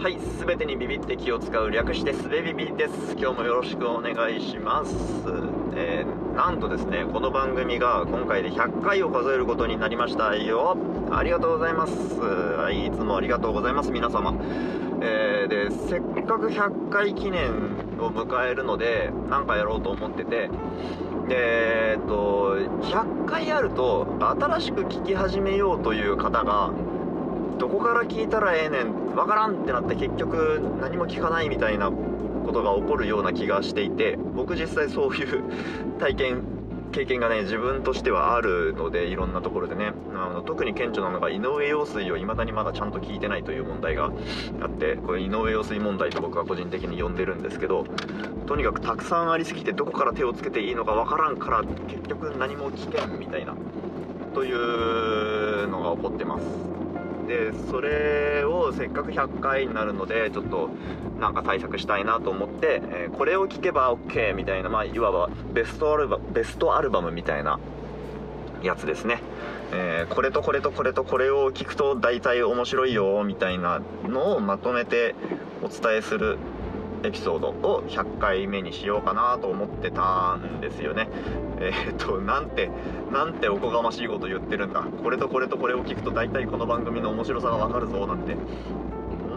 [0.00, 3.16] はい、すべてにビビって気を使う略してすべビビです。
[3.18, 4.94] 今日もよろしくお願いします。
[5.74, 10.76] えーなんとですね、この番組が今回で100回を数えることになりましたよ。
[11.10, 11.92] ありがとうございます。
[12.20, 14.36] はい、いつもありがとうございます、皆様。
[15.02, 17.50] えーで、せっかく100回記念
[17.98, 20.48] を迎えるので、なんかやろうと思ってて、
[21.26, 26.70] で、えっと、100回あると、新しく聞き始めようという方が、
[27.58, 35.42] どこから聞いたらええねんわからんってなって結局何も聞かないみたいなことが起こるような気がしていて僕実際そういう
[35.98, 36.42] 体験
[36.92, 39.92] 経験がね自分としてはあるのでいろんなところでね。
[40.20, 44.10] あの特に顕著なのが井上陽水を未だにまだちゃんと聞いてないという問題が
[44.60, 47.84] あってこれ井上陽水問題と僕は個人的に呼んでるんですけど
[48.46, 53.54] とにかくたくさんありすぎてどこから手をつけていいのかわからんから結局何も聞けんみたいな
[54.34, 56.77] というのが起こってます。
[57.28, 60.70] でそれをせっかく100回になるのでちょっと
[61.20, 67.58] なんか対策したいなと思って、えーこれを聴けば OK みたいな、まあ、いわばベストアルバベストアルバムみたいな
[68.62, 69.20] やつですね、
[69.72, 75.14] えーこれとこれとこれとこれを聞くと大体面白いよみたいなのをまとめて
[75.62, 76.38] お伝えする
[77.04, 81.08] エピソードを100回目にしようかなと思ってたんですよね。
[81.60, 82.70] えーっとなんて
[83.12, 84.82] なんておこがましいこと言ってるんだ。
[84.82, 88.36] これとこれとこれを聞くと大体この番組の面白さがわかるぞなんて。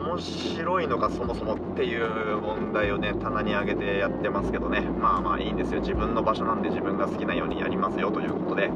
[0.01, 4.81] 面白いのかそもそもっていう問題をね棚に上げてやってますけどね。
[4.81, 5.79] まあまあいいんですよ。
[5.79, 8.71] 自分の場所なんで自分が好きなようにやりますよということで。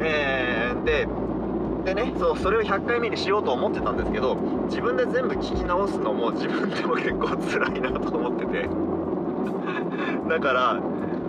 [0.00, 1.08] えー、で
[1.86, 4.34] でねそうそれを100回目にしようと思ってたんですけど
[4.66, 8.68] 自分で全部聞き直すのも自分でも結構辛いなと思ってて。
[10.28, 10.80] だから、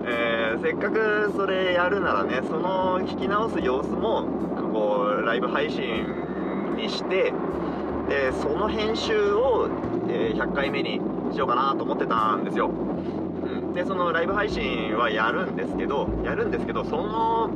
[0.05, 4.25] えーせっかくそれやるならねその聞き直す様子も
[4.73, 6.03] こうライブ配信
[6.75, 7.31] にして
[8.09, 9.69] でその編集を、
[10.09, 10.99] え100回目に
[11.31, 17.49] しようかなと思ってたんですよ、うん、でそのライブ配信はやるんですけどやるんですけどその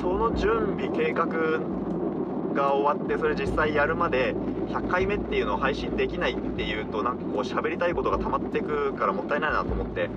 [0.00, 1.26] その準備計画
[2.52, 4.34] が終わってそれ実際やるまで
[4.68, 10.10] 100回目っていうのを配信できないっていうとなんかこう喋りたいことが溜まってくからもったいないなと思って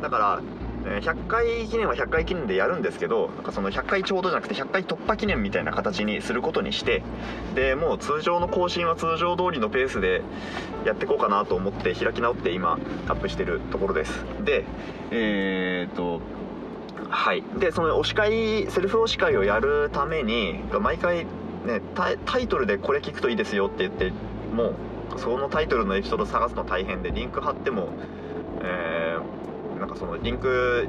[0.00, 0.42] だから
[0.84, 7.02] 100回記念は100回記念でやるんですけどなんかその100回ちょうどじゃなくて100回突破記念みたいな形にすることにして
[7.54, 10.22] でもう通常の更新は通常通りのペースで
[10.86, 14.24] やっていこうかなと思って開き直って今アップしてるところです。
[14.44, 14.64] で
[15.10, 16.20] えー、っと
[17.10, 17.42] はい。
[17.58, 21.24] でその推し会セルフ推し会をやるために毎回
[21.64, 24.12] ねタイトルでこれ聞くといいですよって言って
[24.54, 24.70] も
[25.16, 27.88] うそのタイトルのエピソード探すの大変でリンク貼っても
[28.62, 30.88] えーなんかそのリンク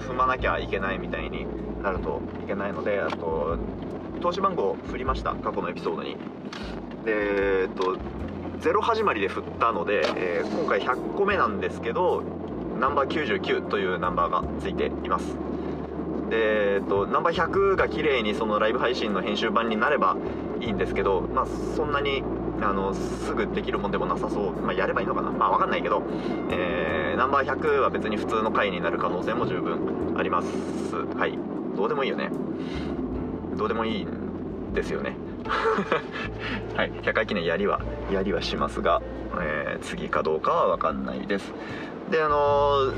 [0.00, 1.46] 踏まなきゃいけないみたいに
[1.82, 3.58] なるといけないのであと
[4.20, 6.16] 投資番号振りました過去のエピソードに。
[7.04, 7.96] でえっと
[8.60, 12.22] 0始まりで振ったので、えー今回100個目なんですけど
[12.78, 13.08] ナンバー
[13.40, 15.49] 99というナンバーがついています。
[16.30, 20.16] で、えっと、ナンバー100が綺麗にそのライブ配信の編集版になれば
[20.60, 21.46] いいんですけど、まあ、
[21.76, 22.22] そんなに
[22.62, 26.02] あのすぐできるもんでもなさそう、まあ、やればいいのかな、まあ、わかんないけど、
[26.50, 30.48] えーナンバー100は別に普通の回になる可能性も十分あります。
[31.18, 31.36] はい。
[31.76, 32.30] どうでもいいよね。
[33.58, 35.16] どうでもいいんですよね。
[36.76, 36.92] はい。
[37.02, 39.02] 100回記念やりはやりはしますが、
[39.38, 41.52] えー次かどうかは分かんないです。
[42.10, 42.92] であの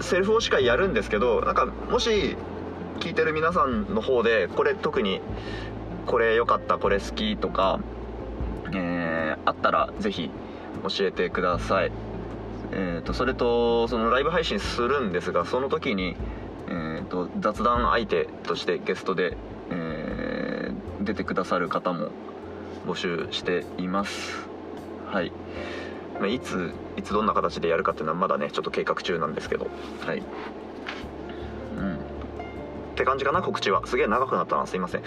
[0.00, 2.36] ーセルフ推し会やるんですけどなんかもし
[2.98, 5.20] 聞いてる皆さんの方でこれ特に
[6.06, 7.80] これ良かったこれ好きとか、
[8.72, 10.30] えーあったらぜひ
[10.82, 11.92] 教えてください。
[12.72, 16.16] えー、とそれとそのライブ配信するんですがその時に、
[16.68, 19.36] えー、と雑談相手としてゲストで、
[19.70, 22.08] えー出てくださる方も
[22.86, 24.46] 募集しています。
[25.06, 25.32] はい、
[26.20, 29.68] ま、いついつどんな形でやるかっていうのはまだねちょっと計画中なんですけど。
[30.04, 30.22] はい。
[33.08, 33.86] 感じかな告知は。
[33.86, 34.66] すげえ長くなったな。
[34.66, 35.02] すいません。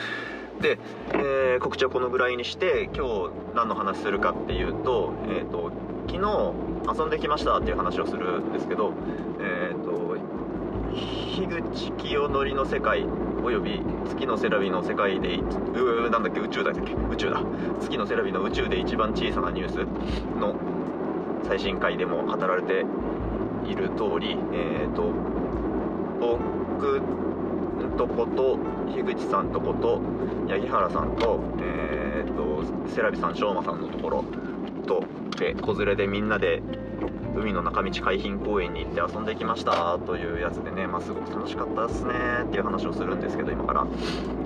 [0.61, 0.79] で、
[1.13, 5.71] えー告知はこのぐらいにして今日何の話するかっていうと,、えー、と
[6.07, 8.93] 昨日遊んできましたっていう話をするんですけど
[9.39, 10.17] えっ、と
[10.93, 13.05] 樋口清則の世界
[13.43, 17.41] および月のセラビの世界でうなんだっけ宇宙だっけ宇宙だ。
[17.79, 19.75] 月のセラビの宇宙で一番小さなニュース
[20.39, 20.55] の
[21.47, 22.85] 最新回でも語られて
[23.65, 25.11] いる通りえっ、と
[26.19, 27.01] 僕
[27.97, 28.57] とこと
[28.93, 30.01] 樋口さんとこと
[30.47, 34.25] 八木原さんと,、えー、とセラビさん昌磨さんのところ
[34.85, 35.03] と
[35.37, 36.61] で子連れでみんなで
[37.35, 43.87] 海の中道海浜公園に行って遊んできましたというやつでね、まあ、すごく楽しかったですねっていう話をするんですけど今から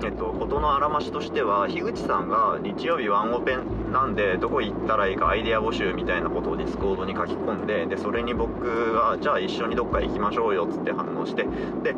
[0.04, 3.56] えっと事のあらましとしては樋口さんが日曜日ワンオペ
[3.92, 11.42] なんでどこ行ったらいいかアイデア募集みたいなことを Discord に書き込んででそれに僕がじゃあ一緒にどっか行きましょうよっつって反応して
[11.82, 11.94] で、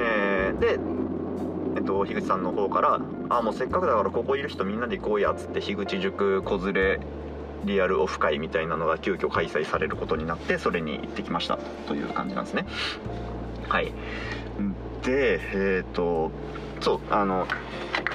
[0.00, 0.78] えー、で
[1.76, 3.00] えっと、樋口さんの方から
[3.30, 7.00] 「あもうせっかくだからここいる人みんなで行こうや」っつって樋口塾子連れ
[7.64, 12.66] リアルオフ会みたいなのが急遽開催されることになってそれに行ってきましたという感じなんですね。
[13.68, 13.92] はい。
[15.02, 16.30] でえっ、ー、と
[16.80, 17.46] そうあの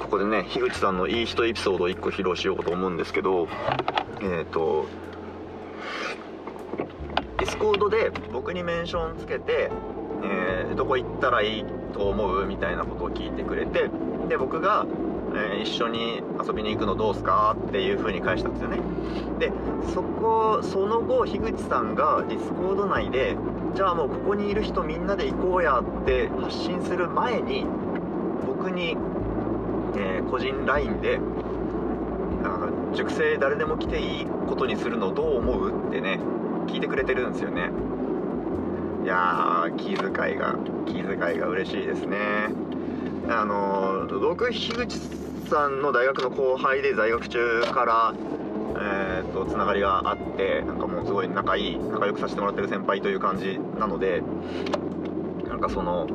[0.00, 3.48] ここでね樋口さんのいい人エピソードを1個披露しようと思うんですけど
[4.20, 4.86] えっ、ー、と
[7.38, 9.70] Discord で僕にメンションつけて、
[10.28, 13.88] えー、どこ行ったらいいと思うみたいなことを聞いてくれて
[14.28, 14.86] で僕が
[15.36, 18.78] えー、一緒に遊びに行くのどうすかっていう風に返したんですよね。
[19.38, 19.52] で
[19.92, 23.36] そこその後樋口さんが Discord 内で
[23.74, 27.66] じゃあもうここにいる人みんなで行こうやって発信する前に
[28.46, 28.96] 僕に、
[29.96, 31.18] えー、個人 LINE で
[32.42, 36.18] なんか塾生誰でも来ていいことにするのどう思うってね
[36.66, 37.70] 聞いてくれてるんですよね。
[39.06, 42.48] いやー気遣いが気遣いが嬉しいですね。
[43.28, 44.98] あの僕樋口
[45.48, 48.14] さんの大学の後輩で在学中から
[48.78, 54.22] えーと、つながりがあってなんかもうすごい仲いい仲良くさせてもらってる先輩という感じなので
[55.48, 56.08] なんかその、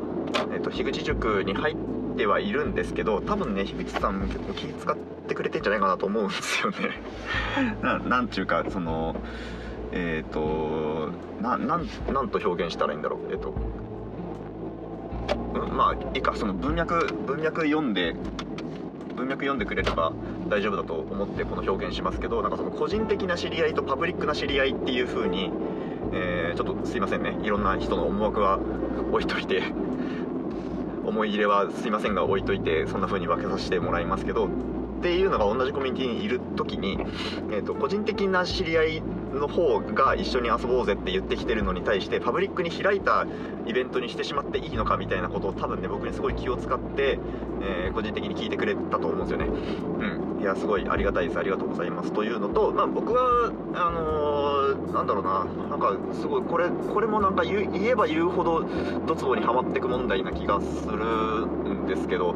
[0.54, 1.76] えーと、樋口塾に入っ
[2.18, 4.98] てはいるんですけど多分ね樋口さんも結構気使っ
[5.30, 7.02] てくれてんじゃないかなと思うんですよね。
[7.82, 9.16] ななんちゅうかその
[9.92, 11.10] えっ、ー、と
[11.42, 13.20] ななんなんと表現したらいいんだろう？
[13.32, 13.54] えっ、ー、と
[15.74, 16.36] まあいいか。
[16.36, 18.16] その文脈文脈読んで
[19.16, 20.14] 文脈読んでくれれば
[20.50, 25.52] 大丈夫だと思ってこの表現しますけどなんかその個人的な知り合いとパブリックな知り合いっていう風に、
[26.14, 27.38] えー、ちょっとすいませんね。
[27.44, 28.60] いろんな人の思惑は
[29.12, 29.64] 置いといて
[31.06, 34.50] 思い入れはすいませんが置いといてそんな風に分けさせてもらいますけど
[35.02, 37.00] っていうのが同じコミュニティにいる時に、
[37.50, 39.02] えーと、個人的な知り合い
[39.34, 43.26] の方が一緒に遊ぼうぜって言ってきてるのに対してパブリックに開いた
[43.66, 47.18] イベントにしてしまっていいのかみたいなことを多分ね僕にすごい気を使って、
[47.64, 49.46] えー、個人的に聞いてくれたと思うんですよね。
[49.46, 50.42] うん。
[50.42, 51.40] いやすごいありがたいです。
[51.40, 52.14] ありがとうございます。
[52.14, 55.46] というのとまあ僕はあのー、なんだろうな。
[55.70, 58.64] なんかすごいこれこれもなんか言えば言うほど
[59.08, 62.36] ドツボにはまってく問題な気がするんですけど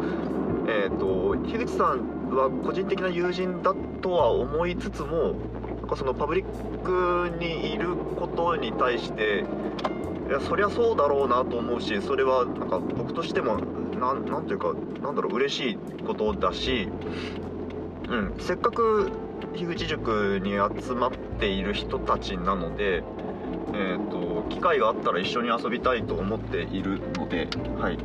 [0.67, 5.33] えーと、樋口さんは個人的な友人だとは思いつつも
[5.79, 9.43] なんかそのパブリックにいることに対して
[10.27, 13.57] いやそりゃそうだろうなと思うしそれはなんか僕としても
[13.99, 16.89] なんなんていうかなんだろう嬉しいことだし、
[18.09, 19.11] うん、せっかく
[19.53, 20.51] 樋口塾に
[20.81, 23.03] 集まっている人たちなので、
[23.73, 27.47] えーと機会があったら一緒に遊びたいと思っているので、
[27.79, 27.97] はい、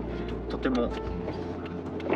[0.48, 0.90] とても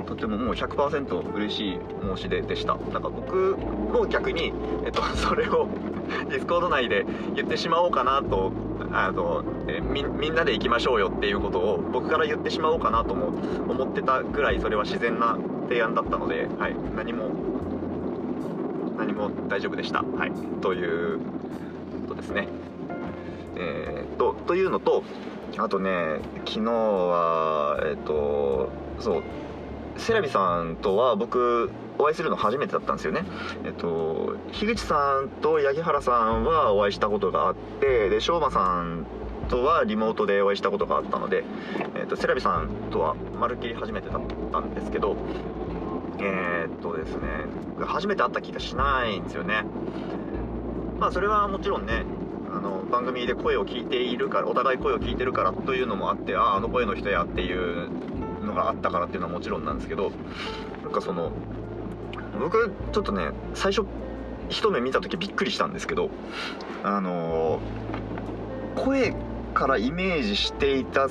[0.03, 1.79] とてももう100%嬉しい
[2.17, 2.75] 申し出でした。
[2.75, 4.53] だから僕も逆に、
[4.85, 5.69] えっと、 それを
[6.29, 8.53] Discord 内で言ってしまおうかなと
[8.93, 13.33] あのえみみんなで行きましょうよっていうことを僕から言ってしまおうかなとも
[13.69, 15.39] 思ってたぐらいそれは自然な
[15.69, 17.31] 提案だったので、はい、何も
[18.99, 21.19] 何も大丈夫でした、はい、という
[22.09, 22.49] ことですね。
[23.57, 25.05] えー、とというのと
[25.57, 29.23] あとね昨日はえっ、とそう。
[29.97, 33.25] セラビさんとは僕お会いするの初めてだったんですよね。
[33.65, 39.07] えっと樋口さんと八木原さんはお会いしたことがあってで翔馬さん
[39.49, 41.45] とはリモートでお会いしたことがあったので、
[41.97, 44.23] えっと、セラビさんとはまるっきり初めてだっ
[44.53, 45.17] たんですけど
[46.19, 47.21] えー、っとですね
[47.81, 49.65] 初めて会った気がしないんですよね。
[50.99, 52.05] まあそれはもちろんね
[52.53, 57.89] あの番組で声を聞いているからお互い声を聞いてるからというのもあってあああの声の人やっていう
[58.55, 60.13] のがあったからっていうのはもちろんなんですけど
[60.83, 61.33] なんかその
[62.39, 63.87] 僕ちょっとね最初
[64.49, 66.11] 一目見た時びっくりしたんですけど
[66.83, 67.61] あの
[68.77, 69.15] 声
[69.55, 71.09] からイメージしていた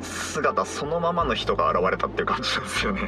[0.00, 3.00] 姿そのままの人が現れたっていう感じなんですよね。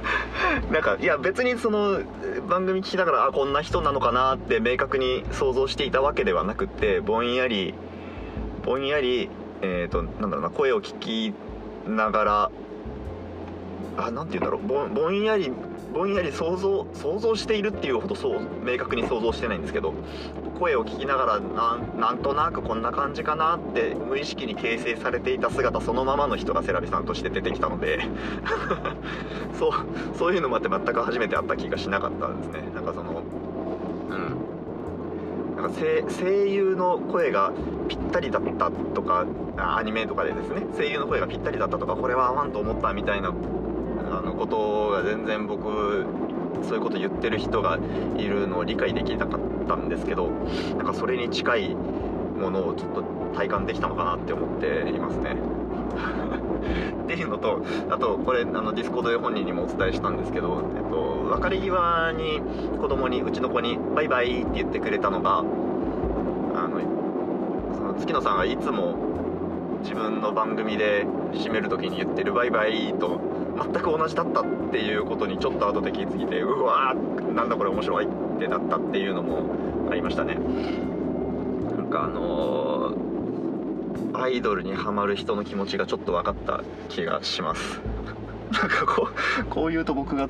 [0.72, 2.00] なんかいや別にその
[2.48, 7.74] 番組聞きながらあこんな人なのかなって明確に想像していたわけではなくってぼんやり
[8.64, 9.28] ぼんやり
[9.62, 11.34] えっ、ー、となんだろうな声を聞き
[11.96, 12.50] ながら
[13.96, 14.66] あなて言うんだろう。
[14.66, 15.52] ぼぼんやり
[15.92, 19.94] ぼんやり想像想像しているっていうほどそう明確に想像してないんですけど
[20.58, 28.00] 声を聞きながらなんとなくこんな感じかなって無意識に形成されていた姿そのままの人がセラビさんとして出てきたので
[29.58, 29.70] そう
[30.16, 32.70] そういうのもあって全く初めて会った気がしなかったんですね。
[32.74, 33.22] なんかその
[35.58, 37.52] なんか声声優の声が
[37.88, 46.06] ぴったりだったとかアニメとかでですね声優の声がぴったりだったとかこれは合わんと思ったみたいなあのことが全然僕
[46.62, 47.80] そういうこと言ってる人が
[48.16, 50.28] いるのを理解できなかったんですけど
[50.76, 53.02] なんかそれに近いものをちょっと
[53.34, 55.36] 体感できたのかなって思っていますね。
[57.04, 62.40] っていうのとあとこれあの Discord で本人にもお伝えしたんですけど、えっと、別れ際に
[62.80, 65.42] 子供にうちの子に「バイバイ」って言ってくれたのがあ
[66.68, 66.80] の
[67.74, 68.96] その月野さんがいつも
[69.82, 73.20] 自分の番組で締める時に言ってる「バイバイ」と
[73.72, 78.08] 全く同じだったっていうことにちょっと後で気づいてうわーなんだこれ面白いっ
[78.38, 79.42] てなったっていうのも
[79.90, 80.36] ありましたね。
[81.76, 82.77] なんかあのー
[84.20, 87.80] アイドルにハマる人の気持ちがちょっと分かった気がします。
[88.50, 89.08] なんかこ
[89.40, 90.28] うこう言うと僕が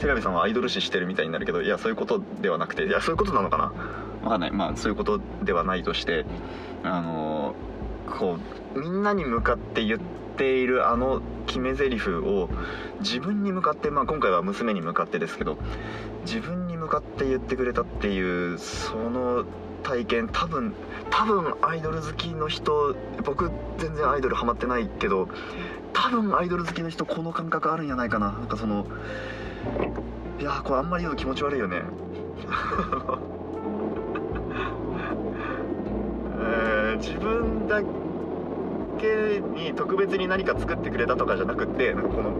[0.00, 3.72] 手紙さんはアイドル視してるみたいになるけどいやそういうことではなくていやそういうことなのかな。
[4.22, 4.50] 分かんない。
[4.50, 6.26] まあそういうことではないとして
[6.82, 7.54] あの
[8.06, 8.38] こ
[8.74, 10.00] うみんなに向かって言っ
[10.36, 12.48] ているあの決め台詞を
[13.00, 15.58] 自分に向かってまあ今回は娘に向かってですけど
[16.24, 19.44] 自分に向かって言ってくれたっていうその
[19.82, 20.74] 体験多分
[21.10, 25.28] 多分アイドル好きの人僕全然アイドルハマってないけど
[25.92, 28.32] 多分アイドル好きの人この感覚あるんじゃないかな。
[28.32, 28.86] なんかその
[30.40, 31.82] いやこれあんまり言うの気持ち悪いよね。
[36.96, 37.82] 自分だ
[38.98, 42.30] けに特別に何か作ってくれたとかじゃなくってなんかこの、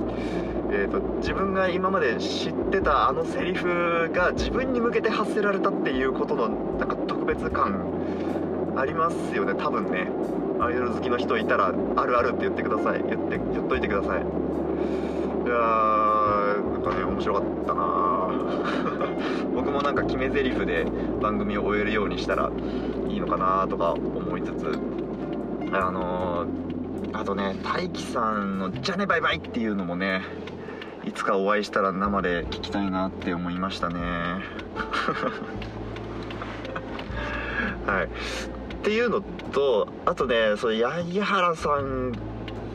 [0.72, 9.54] えー、と自分が今まで知ってたあのセリフが自分に向けて発せられたっていうことのなんか特別感ありますよね。
[9.54, 10.08] 多分ね。
[10.60, 13.02] アイドル好きの人いたらあるあるって言ってください。
[13.02, 14.20] 言って言っといてください。
[14.20, 18.13] いやーなんかね面白かったな
[19.54, 20.86] 僕もなんか決め台詞で
[21.20, 22.50] 番組を終えるようにしたら
[23.08, 24.78] いいのかなとか思いつつ
[25.72, 30.22] あのー、あとね大輝さんの「じゃねバイバイ」っていうのもね
[31.06, 33.94] いつかお会いしたら生で聞きたいなって思いましたね。
[37.86, 38.04] はい。
[38.04, 38.08] っ
[38.82, 39.22] ていうの
[39.52, 42.12] とあとねそう八木原さん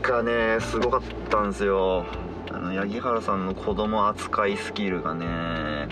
[0.01, 2.05] がねすごかったんですよ。
[2.51, 5.87] あの八木原さんの子供扱いスキルがね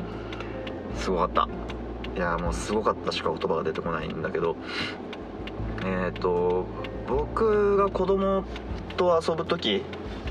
[0.95, 1.47] すごかった。
[2.15, 4.55] いやもうすごかったしか言葉が出てこないんだけど。
[5.85, 6.65] えっ、ー、と
[7.07, 8.43] 僕が子供
[8.97, 9.83] と遊ぶ時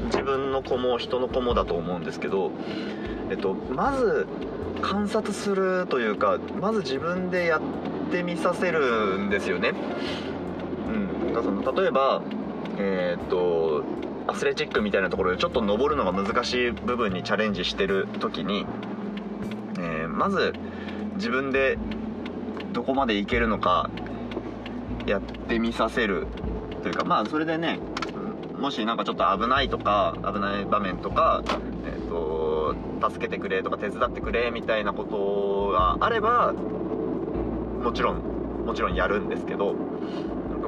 [0.07, 2.51] 自分の子も人の子もだと思うんですけど、
[3.31, 4.27] えっと、まず
[4.83, 7.61] 観察するというかまず自分でやっ
[8.11, 9.73] てみさせるんですよね。
[10.89, 12.23] うん、その例えば、
[12.79, 13.85] えー、っと
[14.29, 18.67] アスレチックみたいなところでちょっと登るのが難しい部分にチャレンジしてる時に、
[19.79, 20.53] えー、まず
[21.15, 21.79] 自分で
[22.73, 23.91] どこまで行けるのか
[25.07, 26.27] やってみさせる
[26.83, 27.79] というかまあそれでね
[28.59, 31.43] もしなんかちょっと危ないとか危ない場面とか、
[31.85, 32.75] えーと、
[33.11, 39.75] 助けてくれとか手伝ってくれみたいなことがあればもちろんもちろんやるんですけど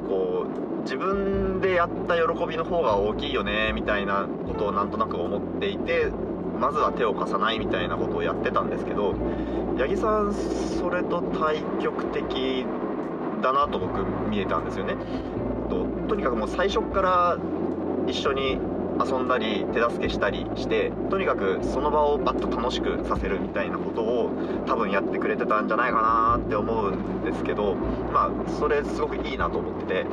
[0.08, 6.06] こう自分でやった喜びの方が大きいよねみたいなことをなんとなく思っていて
[6.58, 9.14] まずは手を貸さないみたいなことをやってたんですけど
[9.78, 12.66] 八木さんそれと対極的
[13.42, 14.96] だなと僕見えたんですよね。
[15.70, 17.38] ととにかくもう最初から
[18.08, 18.58] 一緒に
[19.04, 24.30] 遊んだり手助けしたりしてとにかくその場をバッと楽しくさせるみたいなことを
[24.66, 30.06] 多分やってくれてたんじゃないかなって思うんですけどまあそれすごくいいなと思ってて。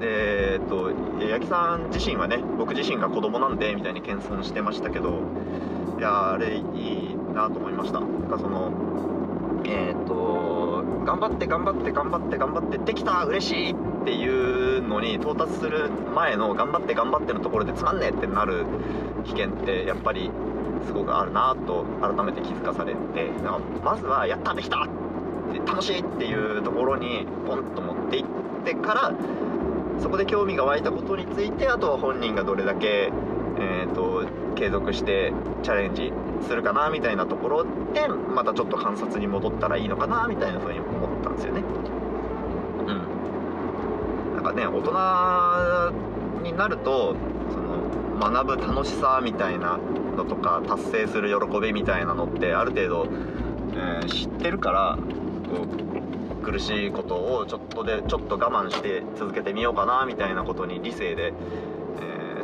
[0.00, 5.20] でえっと八木さん自身はね僕自身が子供なんでみたいに謙遜してましたけど
[5.96, 8.00] いやあれいいなと思いました。
[8.00, 8.72] なんかその
[9.64, 10.61] えっ、と
[11.04, 18.66] 頑張って頑張って頑張って頑張ってできた嬉しいっていうのに到達する前の頑張って頑張ってのところでつまんねえってなる
[19.24, 20.30] 危険ってやっぱり
[20.86, 23.30] すごくあるなと改めて気づかされて
[23.84, 24.88] まずはやったできた
[25.66, 28.24] 楽しいっていうところにポンと持っていっ
[28.64, 29.12] てから
[30.00, 33.12] そこで興味が湧いたことについてあとは本人がどれだけ、
[33.62, 34.26] えーと、
[34.56, 36.12] 継続してチャレンジ
[36.46, 41.62] するかなみたいなところでまたちょっと観察に戻ったらいいのかなみたいな風に思ったんですよね。
[42.88, 47.14] うんなんかね大人になると
[47.50, 49.78] その学ぶ楽しさみたいな
[50.16, 53.06] のとか達成する喜びみたいなのってある程度、
[53.74, 54.98] えー、知ってるから
[55.48, 55.92] こう
[56.42, 61.32] 苦しいことをちょっとでちょっと我慢して続けてみようかなみたいなことに理性で、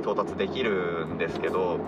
[0.09, 1.79] 到達できるんですけど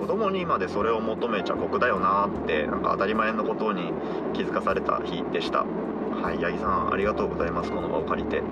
[0.00, 3.92] 子供にまでそれを求めちゃ酷だよなってなんか当たり前のことに
[4.34, 5.60] 気づかされた日でした。
[5.60, 8.38] はい八木さんありがとうございますこの場を借りて。
[8.38, 8.42] う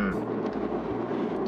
[0.00, 0.14] ん。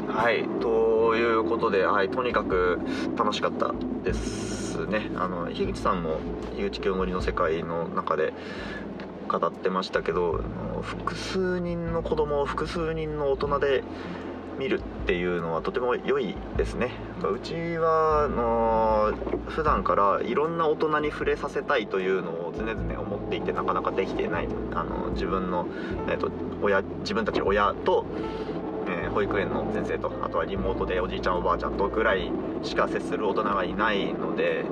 [0.07, 2.79] はいということで、はい、とにかく
[3.15, 5.11] 楽しかったですね。
[5.15, 6.19] あの樋口さんも
[6.55, 8.33] 樋口清盛の世界の中で
[9.27, 10.41] 語ってましたけど
[10.81, 13.83] 複数人の子供を複数人の大人で
[14.59, 16.91] 見るっっていうのはとても良いですね。
[17.21, 19.11] うちはあの
[19.49, 25.67] 普段からいろんな大人に触れさせたいというのを常々思っていてなかなかできていないあの自分の、
[26.07, 26.31] えーと、
[26.61, 28.05] 親自分たち親と、
[28.87, 32.31] えー、保育園の先生とあとはリモートでおじいちゃんおばあちゃんとぐらい
[32.61, 34.63] しか接する大人がいないので、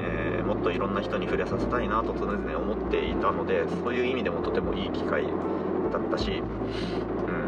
[0.00, 5.24] えー、もっといろんな人に触れさせたいなと常々思っていたのでそういう意味でもとてもいい機会
[5.92, 6.42] だったし
[7.26, 7.43] うん。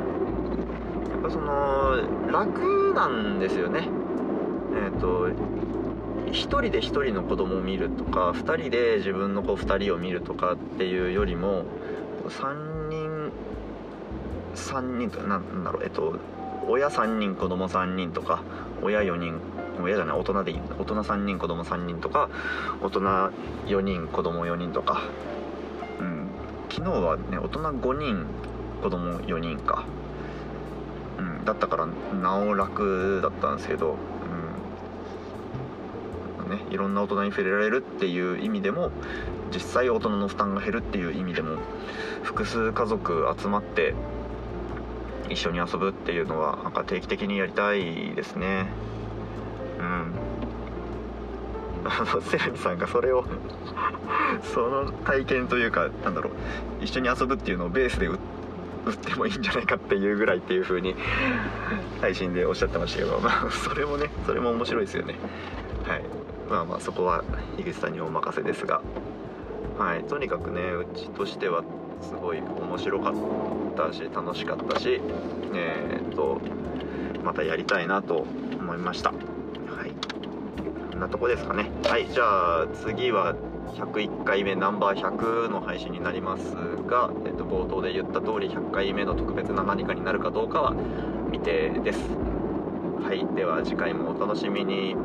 [1.22, 1.96] ぱその
[2.30, 3.88] 楽なんですよね。
[4.74, 5.28] えっ、ー、と
[6.26, 11.64] 1人で1人の子供を見るとか2人で自分の子2人を見るとかっていうよりも
[12.28, 13.30] 3人
[14.54, 16.16] 3人となんだろうえっと
[16.68, 18.42] 親3人子供3人とか
[18.82, 19.38] 親4人
[19.82, 22.28] 親じゃない大人でいい大人3人子供3人とか
[22.82, 23.00] 大人
[23.66, 25.02] 4人子供4人とか
[26.00, 26.28] うん
[26.68, 28.26] 昨日はね大人5人
[28.82, 29.84] 子供4人か。
[31.46, 33.96] だったからなお楽だったんですけど、
[36.44, 36.50] うん。
[36.50, 38.90] ね、いろんな大人に触れられるっていう意味でも
[39.52, 41.58] 実際大人の負担が減るっていう意味でも
[42.22, 43.94] 複数家族集まって
[45.28, 48.68] 一緒に遊ぶっていうのはなんか定期的にやりたいですね。
[49.78, 50.12] うん。
[51.88, 53.24] あのセラミさんがそれを
[54.42, 56.32] その体験というかなんだろう
[56.80, 58.35] 一緒に遊ぶっていうのをベースで売って
[58.86, 60.94] 売ってもいいんじゃないかっていうぐらいっていう風に
[62.00, 65.16] 配信でおっしゃってましたけどまあそれもねそれも面白いですよね。
[65.84, 66.02] はい。
[66.48, 67.24] まあまあそこは
[67.58, 68.80] 井口さんにお任せですが。
[69.78, 70.04] はい。
[70.04, 71.64] とにかくねうちとしては
[72.00, 73.14] すごい面白かっ
[73.76, 75.00] たし楽しかったし
[75.54, 76.40] えー、っと
[77.24, 78.24] またやりたいなと
[78.58, 79.10] 思いました。
[79.10, 79.16] は
[79.84, 79.92] い。
[80.92, 81.70] こんなとこですかね。
[81.84, 82.08] はい。
[82.08, 83.34] じゃあ次は
[83.74, 86.54] 101回目ナンバー100の配信になります。
[86.86, 90.74] が、えっと、冒頭で言った通り100回目の特別な何かになるかどうかは
[91.32, 91.98] 未定です。
[93.02, 94.96] はいでは次回もお楽しみに。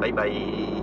[0.00, 0.73] バイバイ。